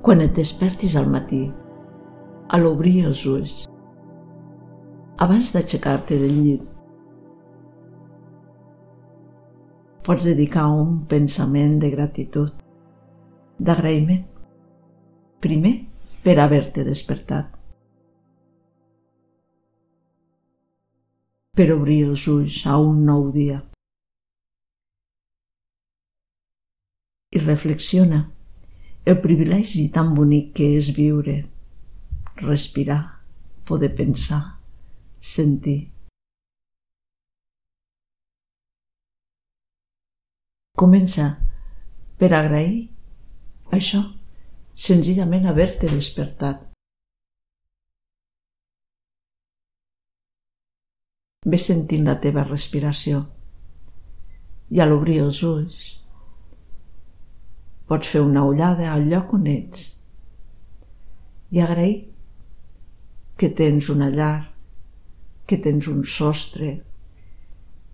[0.00, 1.42] Quan et despertis al matí,
[2.48, 3.66] a l'obrir els ulls,
[5.20, 6.62] abans d'aixecar-te del llit,
[10.08, 12.64] pots dedicar un pensament de gratitud,
[13.60, 14.24] d'agraïment,
[15.44, 15.74] primer
[16.24, 17.52] per haver-te despertat,
[21.52, 23.60] per obrir els ulls a un nou dia.
[27.36, 28.24] I reflexiona
[29.04, 31.36] el privilegi tan bonic que és viure,
[32.42, 33.00] respirar,
[33.64, 34.42] poder pensar,
[35.20, 35.90] sentir.
[40.80, 41.26] Comença
[42.20, 42.88] per agrair
[43.72, 44.00] això,
[44.76, 46.66] senzillament haver-te despertat.
[51.44, 53.22] Ve sentint la teva respiració
[54.70, 55.99] i a l'obrir els ulls
[57.90, 59.88] Pots fer una ullada al lloc on ets
[61.50, 61.96] i agrair
[63.40, 64.52] que tens una llar,
[65.48, 66.68] que tens un sostre,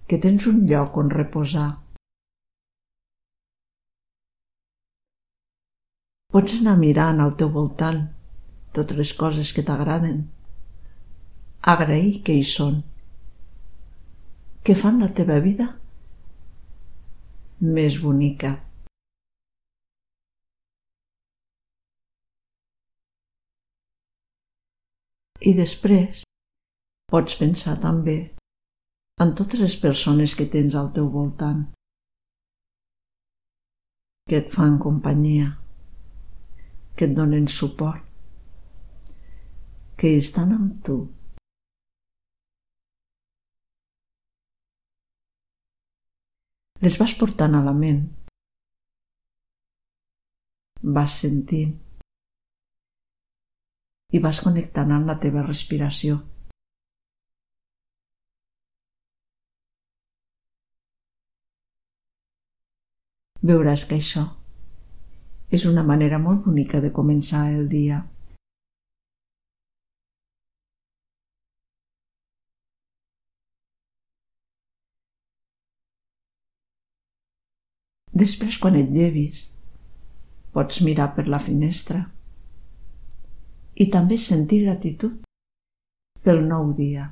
[0.07, 1.71] que tens un lloc on reposar.
[6.35, 8.03] Pots anar mirant al teu voltant
[8.77, 10.27] totes les coses que t'agraden.
[11.63, 12.83] Agrair que hi són,
[14.61, 15.71] que fan la teva vida
[17.65, 18.66] més bonica.
[25.47, 26.25] I després
[27.07, 28.17] pots pensar també
[29.23, 31.61] en totes les persones que tens al teu voltant,
[34.27, 35.53] que et fan companyia,
[36.99, 38.03] que et donen suport,
[39.95, 40.99] que estan amb tu.
[46.83, 48.03] Les vas portant a la ment,
[50.99, 51.77] vas sentint,
[54.15, 56.21] i vas connectant amb la teva respiració.
[63.47, 64.25] Veuràs que això
[65.57, 68.03] és una manera molt bonica de començar el dia.
[78.17, 79.51] Després, quan et llevis,
[80.57, 82.07] pots mirar per la finestra
[83.77, 85.23] i també sentir gratitud
[86.25, 87.11] pel nou dia.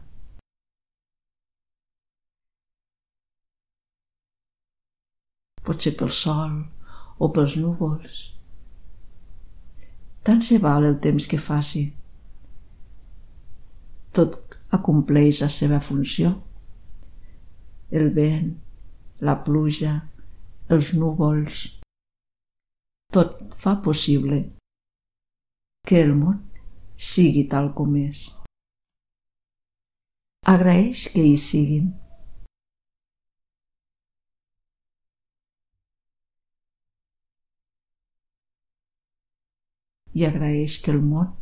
[5.64, 6.56] Pot ser pel sol
[7.20, 8.22] o pels núvols.
[10.24, 11.84] Tant se val el temps que faci.
[14.16, 14.36] Tot
[14.76, 16.32] acompleix la seva funció.
[17.92, 18.50] El vent,
[19.20, 19.94] la pluja,
[20.72, 21.66] els núvols,
[23.12, 24.40] tot fa possible
[25.86, 26.40] que el món
[26.96, 28.28] sigui tal com és.
[30.46, 31.92] Agraeix que hi siguin.
[40.14, 41.32] I agraeix que el món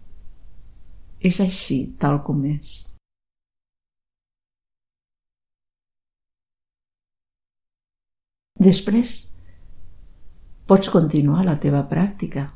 [1.21, 2.81] és així tal com és.
[8.63, 9.13] Després,
[10.71, 12.47] pots continuar la teva pràctica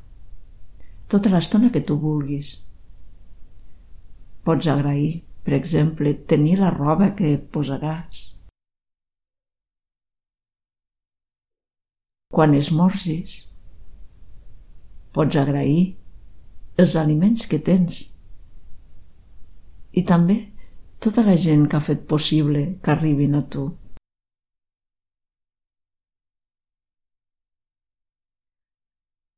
[1.10, 2.65] tota l'estona que tu vulguis.
[4.46, 8.20] Pots agrair, per exemple, tenir la roba que et posaràs.
[12.36, 13.40] Quan esmorzis,
[15.16, 15.96] pots agrair
[16.78, 18.04] els aliments que tens
[19.96, 20.36] i també
[21.00, 23.66] tota la gent que ha fet possible que arribin a tu.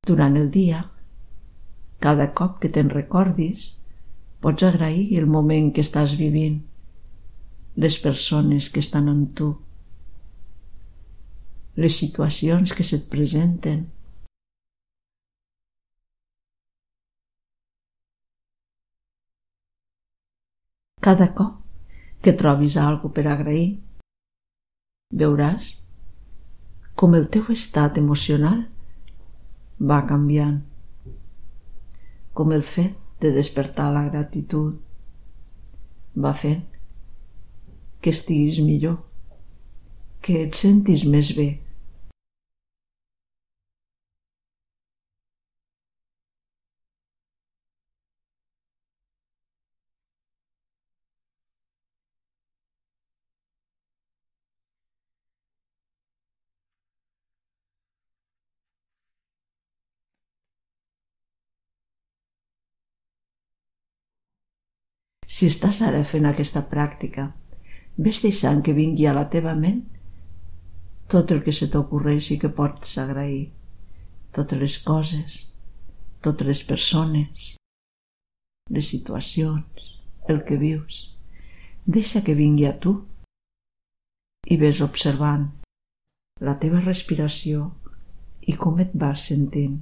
[0.08, 0.84] Durant el dia,
[2.00, 3.77] cada cop que te'n recordis,
[4.40, 6.60] Pots agrair el moment que estàs vivint,
[7.74, 9.48] les persones que estan amb tu,
[11.78, 13.86] les situacions que se't presenten.
[21.02, 21.58] Cada cop
[22.22, 23.68] que trobis alguna per agrair,
[25.14, 25.72] veuràs
[26.98, 28.64] com el teu estat emocional
[29.90, 30.58] va canviant,
[32.34, 34.78] com el fet de despertar la gratitud
[36.18, 36.62] va fent
[38.02, 38.98] que estiguis millor,
[40.22, 41.48] que et sentis més bé,
[65.38, 67.28] Si estàs ara fent aquesta pràctica,
[67.94, 69.84] ves deixant que vingui a la teva ment
[71.14, 73.44] tot el que se t'ocorreixi que pots agrair,
[74.34, 75.36] totes les coses,
[76.26, 77.44] totes les persones,
[78.74, 79.86] les situacions,
[80.26, 81.04] el que vius.
[81.86, 82.96] Deixa que vingui a tu
[84.50, 85.46] i ves observant
[86.50, 87.70] la teva respiració
[88.42, 89.78] i com et vas sentint.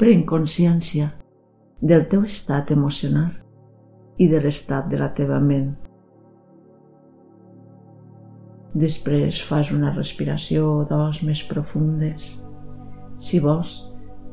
[0.00, 1.10] Pren consciència
[1.84, 3.34] del teu estat emocional
[4.16, 5.74] i de l'estat de la teva ment.
[8.72, 12.30] Després fas una respiració o dos més profundes.
[13.20, 13.74] Si vols,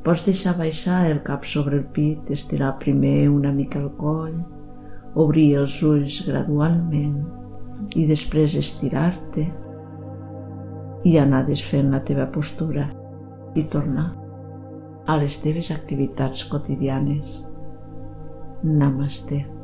[0.05, 4.38] pots deixar baixar el cap sobre el pit, estirar primer una mica el coll,
[5.19, 7.17] obrir els ulls gradualment
[8.00, 9.50] i després estirar-te
[11.12, 12.88] i anar desfent la teva postura
[13.59, 14.07] i tornar
[15.08, 17.38] a les teves activitats quotidianes.
[18.64, 19.57] Namaste.